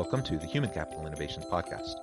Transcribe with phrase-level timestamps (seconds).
[0.00, 1.96] Welcome to the Human Capital Innovations Podcast.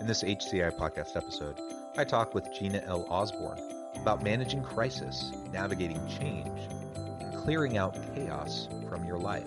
[0.00, 1.56] In this HCI podcast episode,
[1.96, 3.06] I talk with Gina L.
[3.08, 3.60] Osborn
[3.94, 6.68] about managing crisis, navigating change,
[7.20, 9.46] and clearing out chaos from your life.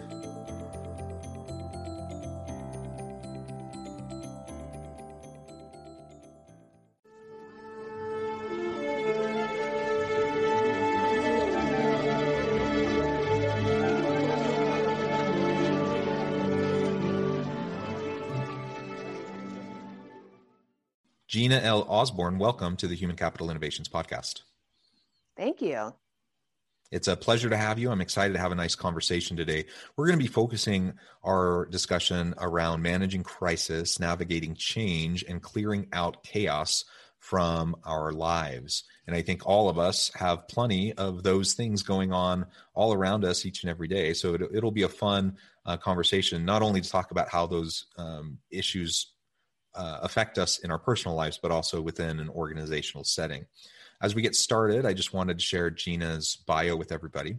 [21.38, 21.86] Gina L.
[21.88, 24.42] Osborn, welcome to the Human Capital Innovations Podcast.
[25.36, 25.94] Thank you.
[26.92, 27.92] It's a pleasure to have you.
[27.92, 29.66] I'm excited to have a nice conversation today.
[29.96, 36.24] We're going to be focusing our discussion around managing crisis, navigating change, and clearing out
[36.24, 36.86] chaos
[37.20, 38.86] from our lives.
[39.06, 43.24] And I think all of us have plenty of those things going on all around
[43.24, 44.14] us each and every day.
[44.14, 47.86] So it, will be a fun uh, conversation, not only to talk about how those
[47.96, 49.14] um, issues
[49.78, 53.46] uh, affect us in our personal lives, but also within an organizational setting.
[54.02, 57.38] As we get started, I just wanted to share Gina's bio with everybody.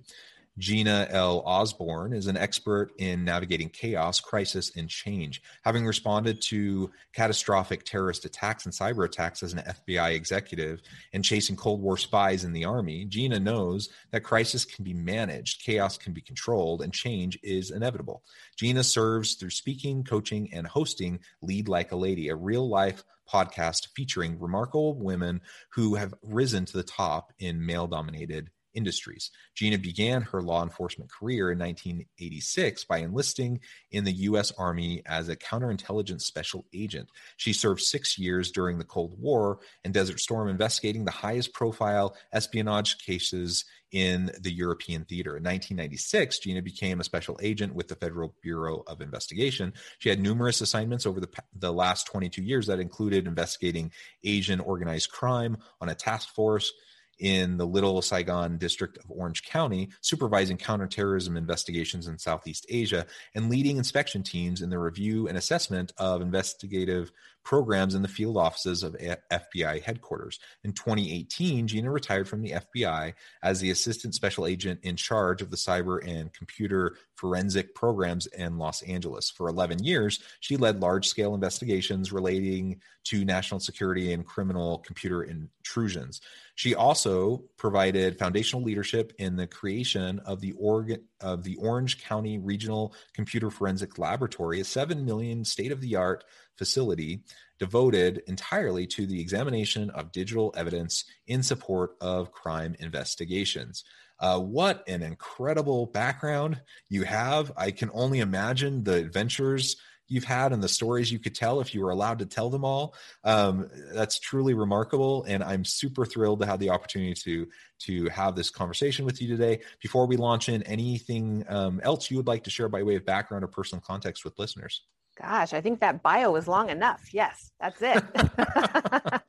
[0.58, 1.42] Gina L.
[1.46, 5.40] Osborn is an expert in navigating chaos, crisis, and change.
[5.64, 11.54] Having responded to catastrophic terrorist attacks and cyber attacks as an FBI executive and chasing
[11.54, 16.12] Cold War spies in the Army, Gina knows that crisis can be managed, chaos can
[16.12, 18.24] be controlled, and change is inevitable.
[18.56, 23.88] Gina serves through speaking, coaching, and hosting Lead Like a Lady, a real life podcast
[23.94, 29.30] featuring remarkable women who have risen to the top in male dominated industries.
[29.54, 34.52] Gina began her law enforcement career in 1986 by enlisting in the U.S.
[34.58, 37.08] Army as a counterintelligence special agent.
[37.36, 42.16] She served six years during the Cold War and Desert Storm, investigating the highest profile
[42.32, 45.30] espionage cases in the European theater.
[45.30, 49.72] In 1996, Gina became a special agent with the Federal Bureau of Investigation.
[49.98, 53.90] She had numerous assignments over the, the last 22 years that included investigating
[54.24, 56.72] Asian organized crime on a task force
[57.18, 63.50] in the Little Saigon district of Orange County, supervising counterterrorism investigations in Southeast Asia and
[63.50, 67.10] leading inspection teams in the review and assessment of investigative
[67.48, 68.94] programs in the field offices of
[69.32, 70.38] FBI headquarters.
[70.64, 75.50] In 2018, Gina retired from the FBI as the assistant special agent in charge of
[75.50, 79.30] the cyber and computer forensic programs in Los Angeles.
[79.30, 85.22] For 11 years, she led large scale investigations relating to national security and criminal computer
[85.22, 86.20] intrusions.
[86.54, 92.38] She also provided foundational leadership in the creation of the Oregon of the Orange County
[92.38, 96.24] Regional Computer Forensic Laboratory, a 7 million state of the art
[96.56, 97.22] facility
[97.58, 103.84] devoted entirely to the examination of digital evidence in support of crime investigations.
[104.20, 107.52] Uh, what an incredible background you have.
[107.56, 109.76] I can only imagine the adventures
[110.08, 112.64] you've had and the stories you could tell if you were allowed to tell them
[112.64, 112.94] all.
[113.24, 117.46] Um, that's truly remarkable, and I'm super thrilled to have the opportunity to
[117.80, 119.60] to have this conversation with you today.
[119.80, 123.04] Before we launch in, anything um, else you would like to share by way of
[123.04, 124.82] background or personal context with listeners?
[125.20, 127.12] Gosh, I think that bio was long enough.
[127.12, 128.04] Yes, that's it.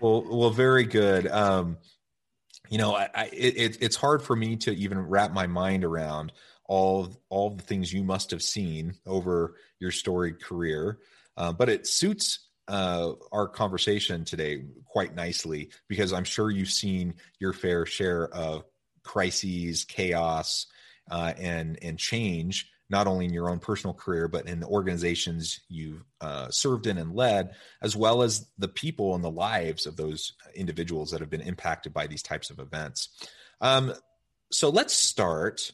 [0.00, 1.26] well, well, very good.
[1.26, 1.76] Um,
[2.70, 6.32] you know, I, I it, it's hard for me to even wrap my mind around
[6.64, 11.00] all all the things you must have seen over your storied career,
[11.36, 17.14] uh, but it suits uh, our conversation today quite nicely because I'm sure you've seen
[17.40, 18.64] your fair share of
[19.02, 20.66] crises, chaos,
[21.10, 25.60] uh, and and change not only in your own personal career, but in the organizations
[25.68, 29.96] you've uh, served in and led, as well as the people and the lives of
[29.96, 33.08] those individuals that have been impacted by these types of events.
[33.62, 33.94] Um,
[34.50, 35.72] so let's start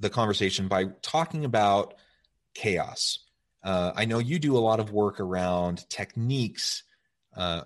[0.00, 1.94] the conversation by talking about
[2.54, 3.18] chaos.
[3.62, 6.82] Uh, I know you do a lot of work around techniques
[7.36, 7.62] uh,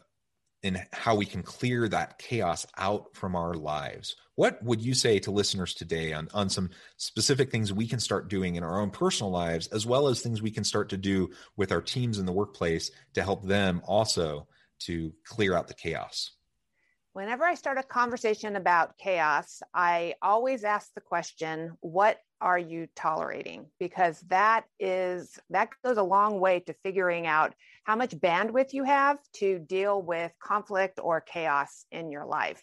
[0.65, 4.17] in how we can clear that chaos out from our lives.
[4.35, 8.29] What would you say to listeners today on, on some specific things we can start
[8.29, 11.31] doing in our own personal lives, as well as things we can start to do
[11.57, 14.49] with our teams in the workplace to help them also
[14.81, 16.33] to clear out the chaos?
[17.13, 22.89] Whenever I start a conversation about chaos, I always ask the question, what are you
[22.97, 23.67] tolerating?
[23.79, 27.55] Because that is that goes a long way to figuring out
[27.85, 32.63] how much bandwidth you have to deal with conflict or chaos in your life.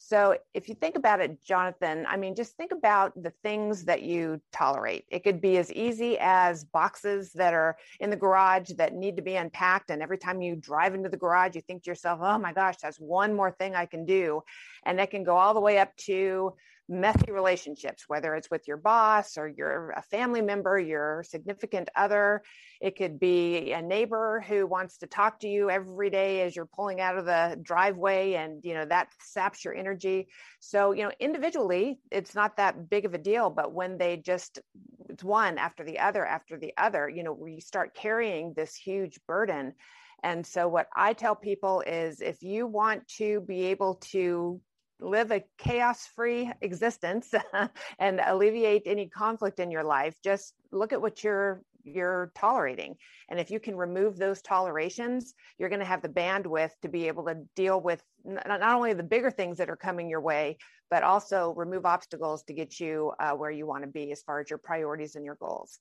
[0.00, 4.02] So if you think about it, Jonathan, I mean, just think about the things that
[4.02, 5.04] you tolerate.
[5.08, 9.22] It could be as easy as boxes that are in the garage that need to
[9.22, 9.90] be unpacked.
[9.90, 12.76] And every time you drive into the garage, you think to yourself, oh my gosh,
[12.80, 14.42] that's one more thing I can do.
[14.84, 16.54] And that can go all the way up to
[16.88, 22.42] messy relationships, whether it's with your boss or your a family member, your significant other.
[22.80, 26.66] It could be a neighbor who wants to talk to you every day as you're
[26.66, 30.28] pulling out of the driveway and you know that saps your energy.
[30.60, 34.60] So, you know, individually it's not that big of a deal, but when they just
[35.08, 39.18] it's one after the other after the other, you know, we start carrying this huge
[39.26, 39.74] burden.
[40.22, 44.60] And so, what I tell people is if you want to be able to
[45.00, 47.32] live a chaos free existence
[47.98, 52.96] and alleviate any conflict in your life just look at what you're you're tolerating.
[53.30, 57.08] And if you can remove those tolerations you're going to have the bandwidth to be
[57.08, 60.58] able to deal with not only the bigger things that are coming your way
[60.90, 64.40] but also remove obstacles to get you uh, where you want to be as far
[64.40, 65.78] as your priorities and your goals.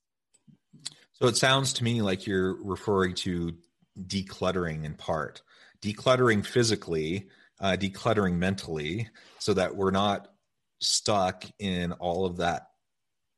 [1.14, 3.56] So it sounds to me like you're referring to
[4.06, 5.42] decluttering in part.
[5.82, 7.28] Decluttering physically
[7.60, 9.10] uh, decluttering mentally
[9.40, 10.28] so that we're not
[10.80, 12.68] stuck in all of that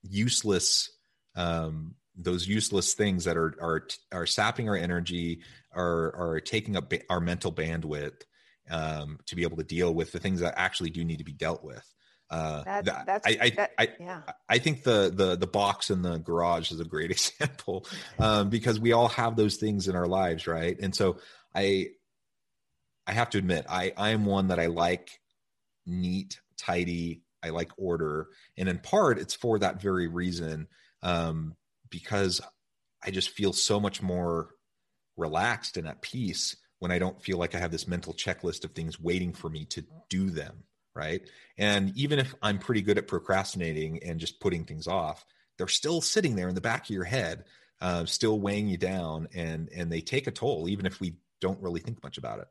[0.03, 0.91] useless
[1.35, 5.41] um, those useless things that are are are sapping our energy
[5.73, 8.23] are are taking up our mental bandwidth
[8.69, 11.33] um, to be able to deal with the things that actually do need to be
[11.33, 11.85] dealt with
[12.31, 14.21] uh, that, that's, I, I, that, I, yeah.
[14.47, 17.87] I think the, the, the box in the garage is a great example
[18.19, 20.45] um, because we all have those things in our lives.
[20.45, 20.77] Right.
[20.79, 21.17] And so
[21.55, 21.87] I,
[23.09, 25.19] I have to admit, I I am one that I like
[25.87, 27.23] neat, tidy.
[27.41, 28.27] I like order,
[28.57, 30.67] and in part, it's for that very reason,
[31.01, 31.55] um,
[31.89, 32.41] because
[33.03, 34.49] I just feel so much more
[35.17, 38.71] relaxed and at peace when I don't feel like I have this mental checklist of
[38.71, 40.63] things waiting for me to do them.
[40.93, 41.21] Right.
[41.57, 45.25] And even if I'm pretty good at procrastinating and just putting things off,
[45.57, 47.45] they're still sitting there in the back of your head,
[47.79, 51.61] uh, still weighing you down, and and they take a toll, even if we don't
[51.61, 52.47] really think much about it.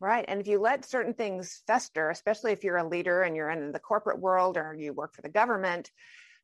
[0.00, 0.24] Right.
[0.28, 3.70] And if you let certain things fester, especially if you're a leader and you're in
[3.70, 5.90] the corporate world or you work for the government,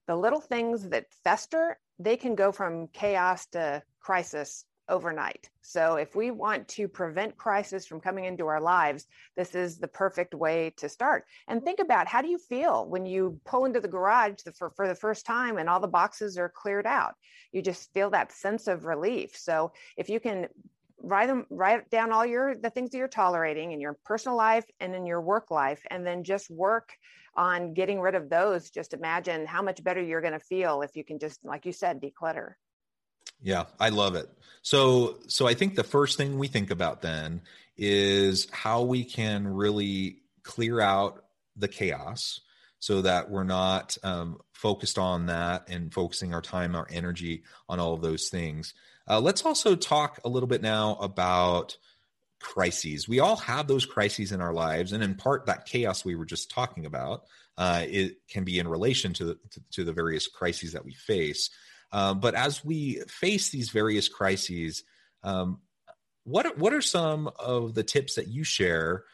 [0.07, 5.49] the little things that fester, they can go from chaos to crisis overnight.
[5.63, 9.07] So if we want to prevent crisis from coming into our lives,
[9.37, 11.25] this is the perfect way to start.
[11.49, 14.87] And think about how do you feel when you pull into the garage for, for
[14.87, 17.15] the first time and all the boxes are cleared out?
[17.53, 19.37] You just feel that sense of relief.
[19.37, 20.49] So if you can
[21.03, 24.65] write them write down all your the things that you're tolerating in your personal life
[24.81, 26.93] and in your work life and then just work
[27.37, 28.71] on getting rid of those.
[28.71, 31.73] Just imagine how much better you're going to feel if you can just like you
[31.73, 32.55] said declutter.
[33.43, 34.29] Yeah i love it.
[34.63, 37.43] So so i think the first thing we think about then
[37.77, 41.25] is how we can really clear out
[41.57, 42.41] the chaos
[42.87, 47.81] so that we're not um, focused on that and focusing our time our energy on
[47.81, 48.75] all of those things
[49.09, 51.77] uh, let's also talk a little bit now about
[52.41, 53.09] crises.
[53.09, 56.25] We all have those crises in our lives, and in part, that chaos we were
[56.25, 57.25] just talking about
[57.59, 61.51] uh, it can be in relation to, to, to the various crises that we face.
[61.93, 64.83] Um, but as we face these various crises,
[65.23, 65.61] um,
[66.25, 69.05] what what are some of the tips that you share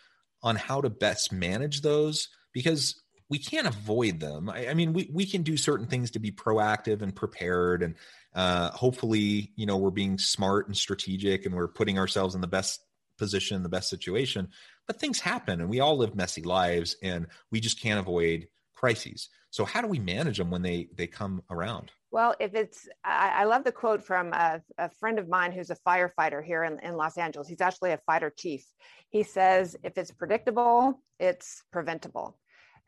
[0.43, 2.29] on how to best manage those?
[2.52, 3.01] Because
[3.33, 4.51] we can't avoid them.
[4.51, 7.95] I, I mean, we we can do certain things to be proactive and prepared and
[8.35, 12.47] uh, hopefully, you know, we're being smart and strategic and we're putting ourselves in the
[12.47, 12.85] best
[13.17, 14.49] position, the best situation.
[14.87, 19.31] But things happen and we all live messy lives and we just can't avoid crises.
[19.49, 21.91] So how do we manage them when they they come around?
[22.11, 25.71] Well, if it's, I, I love the quote from a, a, friend of mine who's
[25.71, 27.49] a firefighter here in, in Los Angeles.
[27.49, 28.67] He's actually a fighter chief.
[29.09, 32.37] He says, if it's predictable, it's preventable.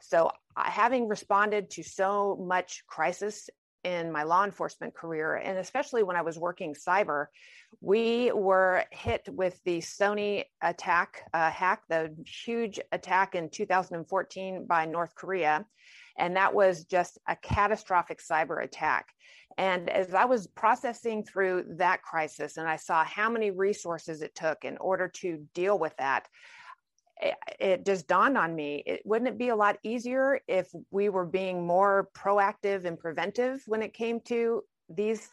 [0.08, 3.48] So, having responded to so much crisis
[3.84, 7.26] in my law enforcement career, and especially when I was working cyber,
[7.80, 14.84] we were hit with the Sony attack uh, hack, the huge attack in 2014 by
[14.84, 15.66] North Korea.
[16.18, 19.06] And that was just a catastrophic cyber attack.
[19.58, 24.34] And as I was processing through that crisis and I saw how many resources it
[24.34, 26.28] took in order to deal with that,
[27.60, 31.24] it, just dawned on me it, wouldn't it be a lot easier if we were
[31.24, 35.30] being more proactive and preventive when it came to these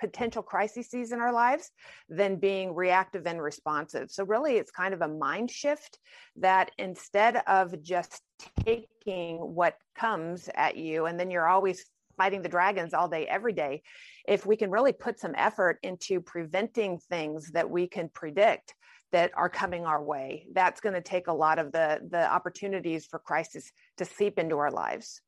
[0.00, 1.70] potential crises in our lives
[2.08, 4.10] than being reactive and responsive.
[4.10, 5.98] So, really, it's kind of a mind shift
[6.36, 8.22] that instead of just
[8.64, 13.52] taking what comes at you and then you're always fighting the dragons all day, every
[13.52, 13.82] day,
[14.26, 18.74] if we can really put some effort into preventing things that we can predict
[19.14, 23.06] that are coming our way, that's going to take a lot of the, the opportunities
[23.06, 25.20] for crisis to seep into our lives.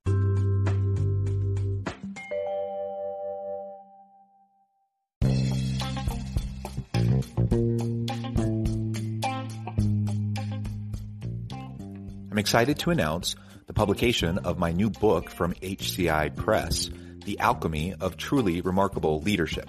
[12.29, 13.37] I'm excited to announce
[13.69, 16.91] the publication of my new book from HCI Press,
[17.25, 19.69] The Alchemy of Truly Remarkable Leadership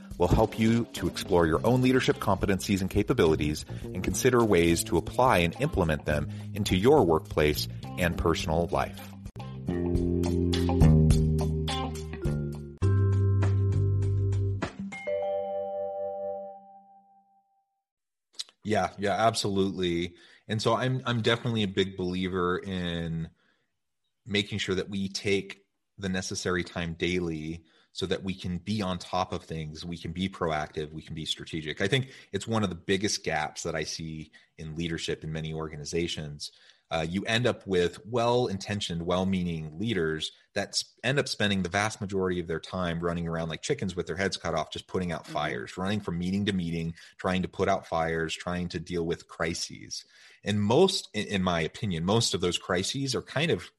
[0.17, 4.97] will help you to explore your own leadership competencies and capabilities and consider ways to
[4.97, 8.99] apply and implement them into your workplace and personal life.
[18.63, 20.15] Yeah, yeah, absolutely.
[20.47, 23.29] And so I'm I'm definitely a big believer in
[24.25, 25.61] making sure that we take
[25.97, 30.11] the necessary time daily so that we can be on top of things we can
[30.11, 31.81] be proactive we can be strategic.
[31.81, 35.53] I think it's one of the biggest gaps that i see in leadership in many
[35.53, 36.51] organizations.
[36.91, 42.37] Uh, you end up with well-intentioned well-meaning leaders that end up spending the vast majority
[42.41, 45.23] of their time running around like chickens with their heads cut off just putting out
[45.23, 45.33] mm-hmm.
[45.33, 49.27] fires running from meeting to meeting trying to put out fires trying to deal with
[49.27, 50.03] crises.
[50.43, 53.71] And most in my opinion most of those crises are kind of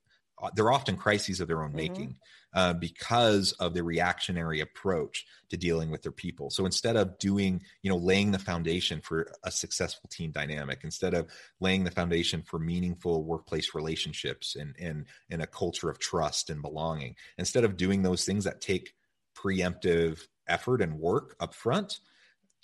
[0.54, 1.76] they're often crises of their own mm-hmm.
[1.76, 2.16] making
[2.54, 6.50] uh, because of the reactionary approach to dealing with their people.
[6.50, 11.14] So instead of doing, you know, laying the foundation for a successful team dynamic, instead
[11.14, 11.30] of
[11.60, 16.60] laying the foundation for meaningful workplace relationships and and and a culture of trust and
[16.62, 18.94] belonging, instead of doing those things that take
[19.34, 22.00] preemptive effort and work up front,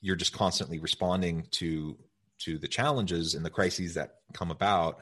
[0.00, 1.96] you're just constantly responding to
[2.40, 4.98] to the challenges and the crises that come about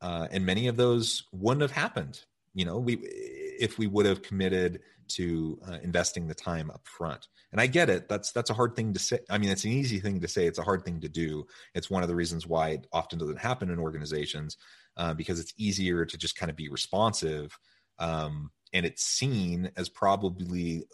[0.00, 2.20] uh, and many of those wouldn't have happened.
[2.54, 7.26] You know we if we would have committed to uh, investing the time up front
[7.52, 8.08] and i get it.
[8.08, 9.18] That's that's a hard thing to say.
[9.28, 10.46] I mean it's an easy thing to say.
[10.46, 11.46] It's a hard thing to do.
[11.74, 14.56] It's one of the reasons why it often doesn't happen in organizations
[14.96, 17.58] uh, because it's easier to just kind of be responsive
[17.98, 20.84] um, and it's seen as probably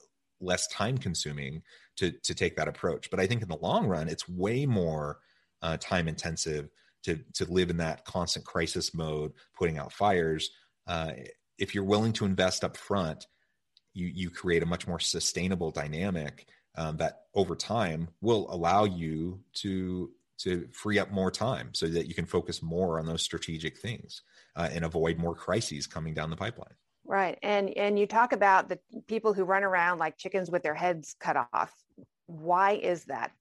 [0.40, 1.62] less time consuming
[1.96, 3.10] to to take that approach.
[3.10, 5.18] But i think in the long run it's way more
[5.62, 6.68] uh, time intensive
[7.06, 10.50] to to live in that constant crisis mode putting out fires
[10.86, 11.12] uh,
[11.58, 13.26] if you're willing to invest up front,
[13.94, 16.46] you you create a much more sustainable dynamic
[16.76, 22.06] um, that over time will allow you to to free up more time so that
[22.06, 24.20] you can focus more on those strategic things
[24.56, 26.74] uh, and avoid more crises coming down the pipeline.
[27.06, 30.74] Right, and and you talk about the people who run around like chickens with their
[30.74, 31.72] heads cut off.
[32.26, 33.32] Why is that?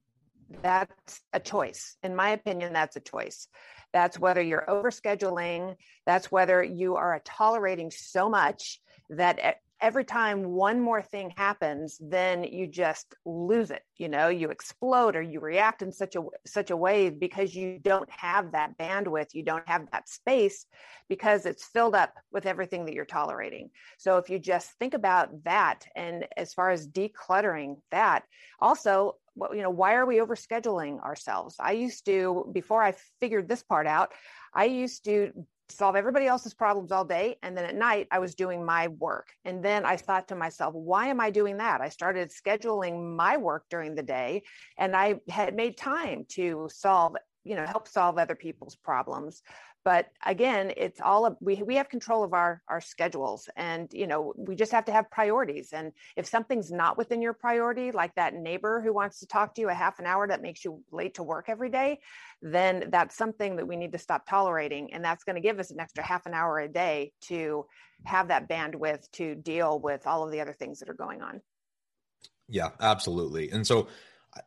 [0.62, 1.98] That's a choice.
[2.04, 3.48] In my opinion, that's a choice.
[3.94, 5.76] That's whether you're overscheduling.
[6.06, 11.98] That's whether you are tolerating so much that eh, every time one more thing happens
[12.02, 16.22] then you just lose it you know you explode or you react in such a
[16.46, 20.66] such a way because you don't have that bandwidth you don't have that space
[21.08, 23.70] because it's filled up with everything that you're tolerating.
[23.98, 28.24] So if you just think about that and as far as decluttering that
[28.60, 29.18] also
[29.52, 31.56] you know why are we overscheduling ourselves?
[31.60, 34.14] I used to before i figured this part out
[34.54, 35.34] i used to
[35.70, 39.28] solve everybody else's problems all day and then at night i was doing my work.
[39.46, 41.82] And then i thought to myself why am i doing that?
[41.82, 44.44] I started scheduling my work during the day
[44.78, 49.42] and i had made time to solve you know help solve other people's problems
[49.86, 54.34] but again it's all we we have control of our our schedules and you know
[54.36, 58.34] we just have to have priorities and if something's not within your priority like that
[58.34, 61.14] neighbor who wants to talk to you a half an hour that makes you late
[61.14, 61.98] to work every day
[62.42, 65.72] then that's something that we need to stop tolerating and that's going to give us
[65.72, 67.66] an extra half an hour a day to
[68.04, 71.42] have that bandwidth to deal with all of the other things that are going on.
[72.50, 73.52] Yeah absolutely.
[73.52, 73.88] And so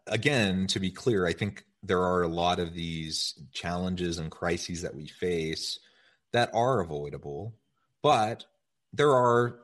[0.06, 4.82] again to be clear i think there are a lot of these challenges and crises
[4.82, 5.78] that we face
[6.32, 7.54] that are avoidable,
[8.02, 8.44] but
[8.92, 9.60] there are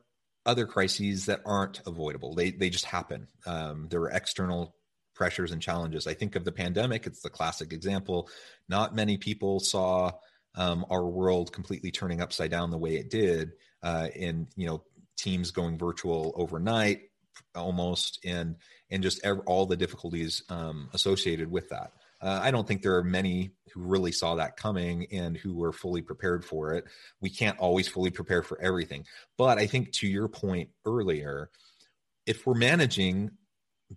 [0.47, 2.35] other crises that aren't avoidable.
[2.35, 3.29] They they just happen.
[3.47, 4.77] Um, there are external
[5.15, 6.07] pressures and challenges.
[6.07, 8.29] I think of the pandemic; it's the classic example.
[8.69, 10.13] Not many people saw
[10.55, 13.53] um, our world completely turning upside down the way it did,
[13.83, 14.85] uh, in you know
[15.17, 17.03] teams going virtual overnight,
[17.55, 18.57] almost, and
[18.91, 21.93] and just ev- all the difficulties um, associated with that.
[22.25, 25.75] Uh, I don't think there are many who really saw that coming and who were
[25.75, 26.87] fully prepared for it.
[27.21, 29.05] We can't always fully prepare for everything.
[29.37, 31.51] But I think to your point earlier,
[32.27, 33.33] if we're managing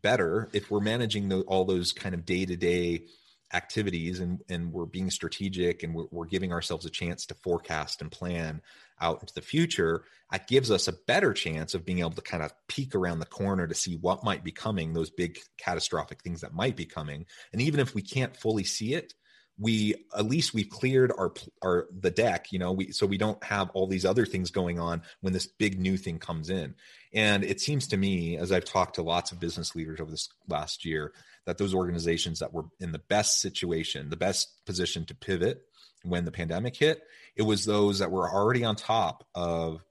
[0.01, 3.05] better, if we're managing the, all those kind of day to day
[3.53, 8.01] activities and, and we're being strategic and we're, we're, giving ourselves a chance to forecast
[8.01, 8.61] and plan
[8.99, 12.43] out into the future, that gives us a better chance of being able to kind
[12.43, 16.41] of peek around the corner to see what might be coming, those big catastrophic things
[16.41, 17.25] that might be coming.
[17.53, 19.13] And even if we can't fully see it,
[19.59, 23.43] we at least we've cleared our our the deck you know we so we don't
[23.43, 26.75] have all these other things going on when this big new thing comes in
[27.17, 30.29] and it seems to me as i've talked to lots of business leaders over this
[30.47, 31.12] last year
[31.45, 35.63] that those organizations that were in the best situation the best position to pivot
[36.03, 37.01] when the pandemic hit
[37.36, 39.81] it was those that were already on top of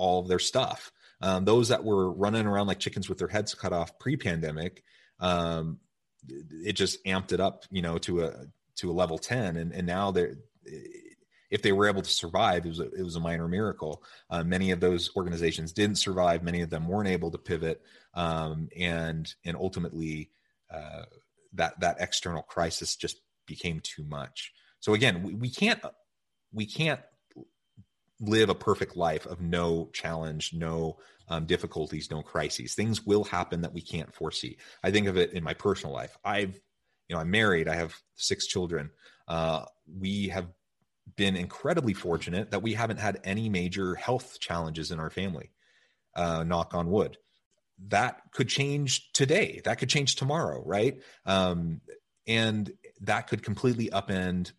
[0.00, 0.90] all of their stuff.
[1.22, 4.82] Um, those that were running around like chickens with their heads cut off pre-pandemic
[5.20, 5.78] um,
[6.26, 8.46] it just amped it up you know to a
[8.76, 10.36] to a level 10 and, and now they're
[11.50, 14.02] if they were able to survive, it was a, it was a minor miracle.
[14.30, 16.42] Uh, many of those organizations didn't survive.
[16.42, 17.82] Many of them weren't able to pivot,
[18.14, 20.30] um, and and ultimately,
[20.72, 21.04] uh,
[21.54, 24.52] that that external crisis just became too much.
[24.78, 25.80] So again, we, we can't
[26.52, 27.00] we can't
[28.20, 32.74] live a perfect life of no challenge, no um, difficulties, no crises.
[32.74, 34.58] Things will happen that we can't foresee.
[34.82, 36.16] I think of it in my personal life.
[36.24, 36.60] I've
[37.08, 37.66] you know, I'm married.
[37.66, 38.88] I have six children.
[39.26, 39.64] Uh,
[39.98, 40.46] we have
[41.16, 45.50] been incredibly fortunate that we haven't had any major health challenges in our family.
[46.14, 47.18] Uh, knock on wood.
[47.88, 49.60] That could change today.
[49.64, 51.00] That could change tomorrow, right?
[51.24, 51.80] Um,
[52.26, 52.70] and
[53.02, 54.52] that could completely upend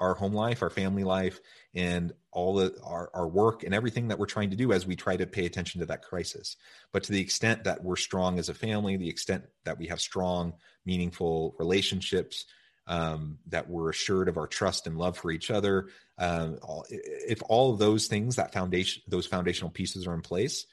[0.00, 1.40] our home life, our family life,
[1.74, 4.96] and all the our, our work and everything that we're trying to do as we
[4.96, 6.56] try to pay attention to that crisis.
[6.92, 10.00] But to the extent that we're strong as a family, the extent that we have
[10.00, 12.44] strong, meaningful relationships,
[12.86, 17.42] um, that we're assured of our trust and love for each other, um, all, if
[17.48, 20.66] all of those things, that foundation, those foundational pieces are in place,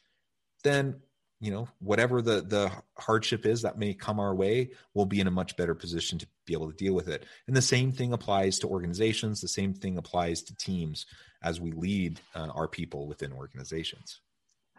[0.64, 1.02] then
[1.40, 5.26] you know whatever the the hardship is that may come our way we'll be in
[5.26, 7.26] a much better position to be able to deal with it.
[7.48, 9.42] And the same thing applies to organizations.
[9.42, 11.08] The same thing applies to teams
[11.42, 14.22] as we lead uh, our people within organizations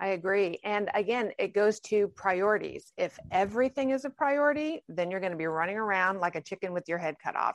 [0.02, 0.58] I agree.
[0.64, 2.92] And again, it goes to priorities.
[2.96, 6.72] If everything is a priority, then you're going to be running around like a chicken
[6.72, 7.54] with your head cut off.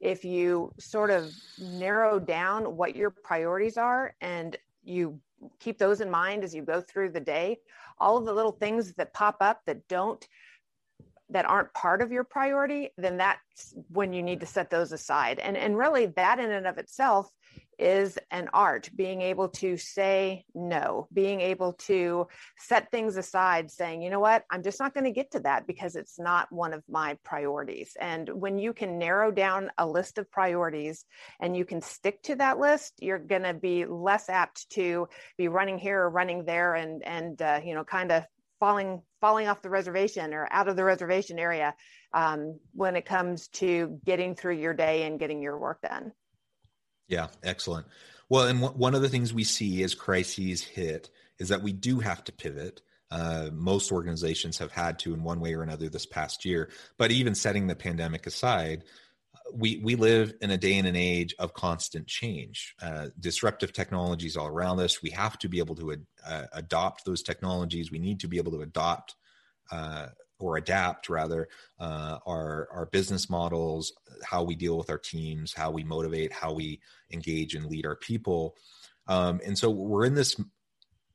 [0.00, 1.28] If you sort of
[1.60, 5.18] narrow down what your priorities are and you
[5.58, 7.58] keep those in mind as you go through the day,
[7.98, 10.24] all of the little things that pop up that don't
[11.30, 15.38] that aren't part of your priority then that's when you need to set those aside
[15.40, 17.30] and and really that in and of itself
[17.78, 22.26] is an art being able to say no being able to
[22.58, 24.44] set things aside saying you know what?
[24.50, 27.96] I'm just not going to get to that because it's not one of my priorities.
[28.00, 31.04] And when you can narrow down a list of priorities
[31.40, 35.48] and you can stick to that list you're going to be less apt to be
[35.48, 38.24] running here or running there and and uh, you know kind of
[38.60, 41.74] falling falling off the reservation or out of the reservation area
[42.12, 46.12] um, when it comes to getting through your day and getting your work done
[47.08, 47.86] yeah, excellent.
[48.28, 51.72] Well, and w- one of the things we see as crises hit is that we
[51.72, 52.82] do have to pivot.
[53.10, 56.70] Uh, most organizations have had to in one way or another this past year.
[56.98, 58.84] But even setting the pandemic aside,
[59.54, 62.74] we we live in a day and an age of constant change.
[62.82, 65.02] Uh, disruptive technologies all around us.
[65.02, 67.90] We have to be able to ad, uh, adopt those technologies.
[67.90, 69.14] We need to be able to adopt
[69.70, 71.48] uh, or adapt rather
[71.80, 73.92] uh, our our business models,
[74.24, 76.80] how we deal with our teams, how we motivate, how we
[77.12, 78.54] engage and lead our people.
[79.06, 80.40] Um, and so we're in this,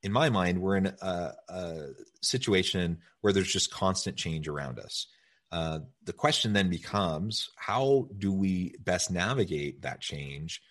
[0.02, 1.88] in my mind, we're in a, a
[2.22, 5.08] situation where there's just constant change around us.
[5.54, 10.62] uh, the question then becomes how do we best navigate that change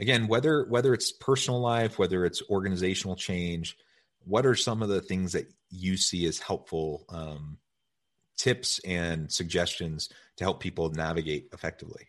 [0.00, 3.76] again whether whether it's personal life whether it's organizational change
[4.24, 7.56] what are some of the things that you see as helpful um,
[8.36, 12.08] tips and suggestions to help people navigate effectively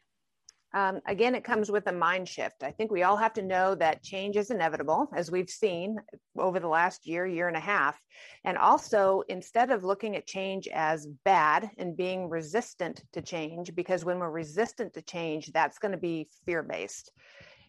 [0.75, 2.63] um, again, it comes with a mind shift.
[2.63, 5.97] I think we all have to know that change is inevitable, as we've seen
[6.35, 7.99] over the last year, year and a half.
[8.43, 14.03] And also, instead of looking at change as bad and being resistant to change, because
[14.03, 17.11] when we're resistant to change, that's going to be fear based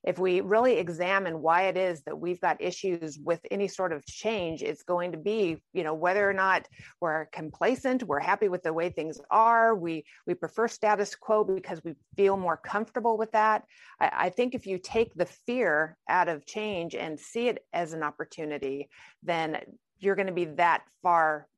[0.04, 4.04] if we really examine why it is that we've got issues with any sort of
[4.04, 6.68] change, it's going to be, you know, whether or not
[7.00, 11.82] we're complacent, we're happy with the way things are, we we prefer status quo because
[11.84, 13.64] we feel more comfortable with that.
[13.98, 17.94] I, I think if you take the fear out of change and see it as
[17.94, 18.90] an opportunity,
[19.22, 19.58] then
[19.98, 21.48] you're going to be that far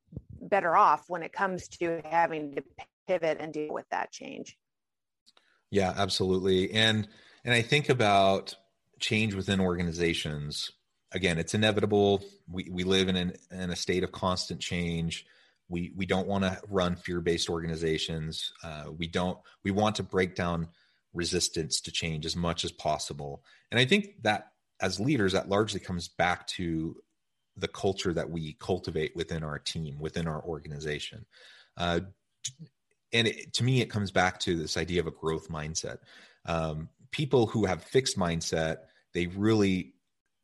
[0.40, 2.62] better off when it comes to having to
[3.08, 4.56] pivot and deal with that change.
[5.70, 6.70] Yeah, absolutely.
[6.72, 7.08] And
[7.46, 8.54] and I think about
[9.00, 10.72] change within organizations.
[11.12, 12.22] Again, it's inevitable.
[12.50, 15.24] We, we live in, an, in a state of constant change.
[15.68, 18.52] We, we don't want to run fear-based organizations.
[18.62, 20.68] Uh, we don't, we want to break down
[21.14, 23.42] resistance to change as much as possible.
[23.70, 24.48] And I think that
[24.80, 26.96] as leaders, that largely comes back to
[27.56, 31.24] the culture that we cultivate within our team, within our organization.
[31.76, 32.00] Uh,
[33.12, 35.98] and it, to me, it comes back to this idea of a growth mindset.
[36.44, 38.78] Um, people who have fixed mindset,
[39.14, 39.94] they really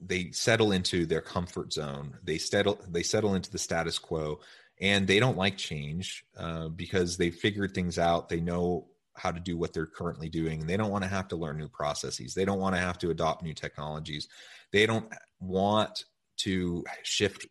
[0.05, 2.19] they settle into their comfort zone.
[2.23, 4.41] They settle they settle into the status quo,
[4.81, 8.29] and they don't like change uh, because they've figured things out.
[8.29, 10.61] They know how to do what they're currently doing.
[10.61, 12.35] and They don't want to have to learn new processes.
[12.35, 14.29] They don't want to have to adopt new technologies.
[14.73, 15.07] They don't
[15.39, 16.05] want
[16.39, 17.47] to shift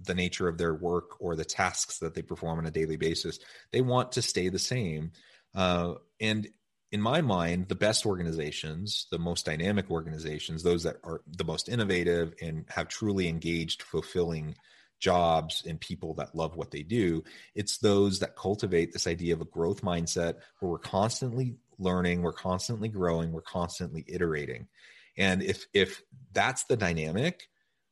[0.00, 3.38] the nature of their work or the tasks that they perform on a daily basis.
[3.72, 5.12] They want to stay the same.
[5.54, 6.46] Uh, and
[6.92, 11.68] in my mind, the best organizations, the most dynamic organizations, those that are the most
[11.68, 14.54] innovative and have truly engaged, fulfilling
[14.98, 17.22] jobs and people that love what they do,
[17.54, 22.32] it's those that cultivate this idea of a growth mindset where we're constantly learning, we're
[22.32, 24.68] constantly growing, we're constantly iterating.
[25.18, 27.48] And if if that's the dynamic,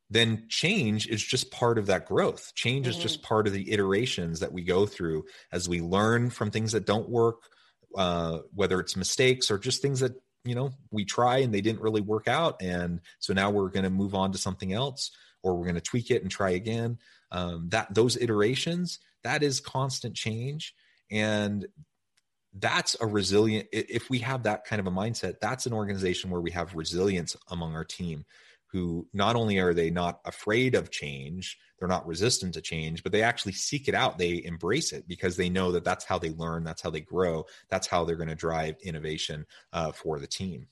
[0.09, 2.53] then change is just part of that growth.
[2.55, 2.97] Change mm-hmm.
[2.97, 6.71] is just part of the iterations that we go through as we learn from things
[6.73, 7.49] that don't work,
[7.95, 11.81] uh, whether it's mistakes or just things that you know we try and they didn't
[11.81, 12.61] really work out.
[12.61, 15.11] And so now we're going to move on to something else
[15.43, 16.97] or we're going to tweak it and try again.
[17.31, 20.73] Um, that those iterations that is constant change.
[21.11, 21.65] And
[22.53, 26.39] that's a resilient if we have that kind of a mindset that's an organization where
[26.39, 28.23] we have resilience among our team
[28.75, 33.13] who not only are they not afraid of change, they're not resistant to change, but
[33.13, 34.17] they actually seek it out.
[34.17, 37.45] They embrace it because they know that that's how they learn, that's how they grow,
[37.69, 40.67] that's how they're going to drive innovation uh, for the team.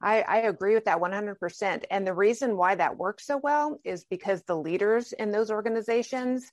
[0.00, 1.84] I, I, agree with that 100%.
[1.90, 6.50] And the reason why that works so well is because the leaders in those organizations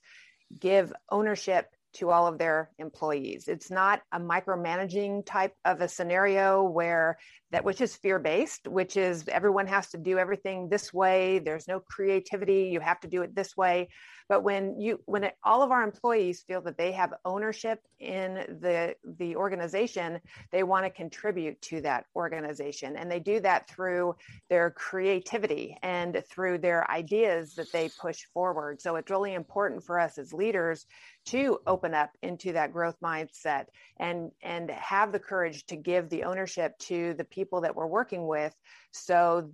[0.60, 3.48] give ownership to all of their employees.
[3.48, 7.18] It's not a micromanaging type of a scenario where
[7.52, 11.38] that which is fear based, which is everyone has to do everything this way.
[11.38, 12.68] There's no creativity.
[12.72, 13.88] You have to do it this way.
[14.28, 18.34] But when you when it, all of our employees feel that they have ownership in
[18.60, 24.16] the the organization, they want to contribute to that organization, and they do that through
[24.50, 28.80] their creativity and through their ideas that they push forward.
[28.80, 30.86] So it's really important for us as leaders
[31.26, 33.66] to open up into that growth mindset
[33.98, 38.26] and and have the courage to give the ownership to the people that we're working
[38.26, 38.54] with.
[38.90, 39.50] So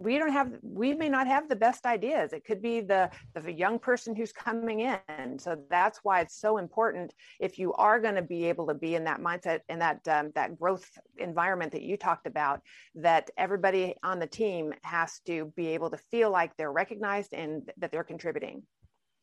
[0.00, 2.32] we don't have we may not have the best ideas.
[2.32, 5.38] It could be the the young person who's coming in.
[5.38, 8.94] So that's why it's so important if you are going to be able to be
[8.94, 12.60] in that mindset and that um, that growth environment that you talked about
[12.94, 17.68] that everybody on the team has to be able to feel like they're recognized and
[17.78, 18.62] that they're contributing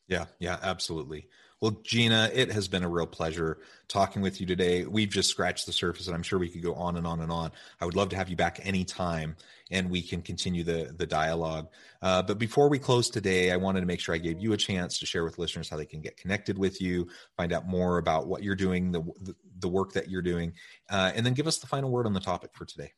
[0.07, 1.27] yeah, yeah, absolutely.
[1.61, 4.85] Well, Gina, it has been a real pleasure talking with you today.
[4.85, 7.31] We've just scratched the surface, and I'm sure we could go on and on and
[7.31, 7.51] on.
[7.79, 9.37] I would love to have you back anytime,
[9.71, 11.69] and we can continue the the dialogue.
[12.01, 14.57] Uh, but before we close today, I wanted to make sure I gave you a
[14.57, 17.97] chance to share with listeners how they can get connected with you, find out more
[17.97, 20.53] about what you're doing, the the, the work that you're doing,
[20.89, 22.91] uh, and then give us the final word on the topic for today.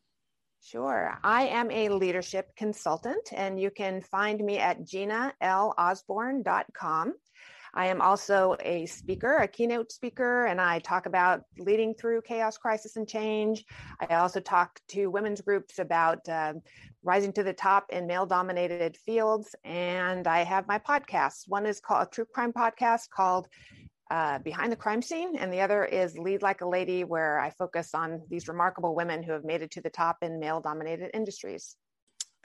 [0.70, 1.18] Sure.
[1.24, 7.14] I am a leadership consultant, and you can find me at ginalosborn.com.
[7.74, 12.58] I am also a speaker, a keynote speaker, and I talk about leading through chaos,
[12.58, 13.64] crisis, and change.
[14.10, 16.56] I also talk to women's groups about uh,
[17.02, 19.56] rising to the top in male dominated fields.
[19.64, 21.48] And I have my podcasts.
[21.48, 23.48] One is called a true crime podcast called
[24.10, 27.50] uh, Behind the Crime Scene, and the other is Lead Like a Lady, where I
[27.52, 31.12] focus on these remarkable women who have made it to the top in male dominated
[31.14, 31.76] industries.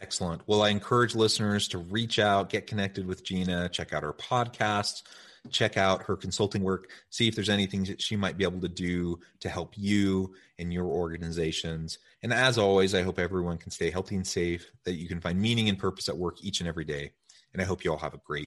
[0.00, 0.42] Excellent.
[0.48, 5.02] Well, I encourage listeners to reach out, get connected with Gina, check out her podcast,
[5.50, 8.68] check out her consulting work, see if there's anything that she might be able to
[8.68, 11.98] do to help you and your organizations.
[12.22, 15.40] And as always, I hope everyone can stay healthy and safe, that you can find
[15.40, 17.12] meaning and purpose at work each and every day.
[17.52, 18.46] And I hope you all have a great